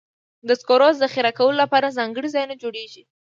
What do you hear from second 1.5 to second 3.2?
لپاره ځانګړي ځایونه جوړېږي.